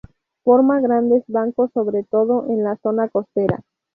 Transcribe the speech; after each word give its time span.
Forma 0.43 0.79
grandes 0.79 1.23
bancos, 1.27 1.69
sobre 1.75 2.01
todo 2.03 2.47
en 2.49 2.63
la 2.63 2.75
zona 2.77 3.07
costera. 3.09 3.63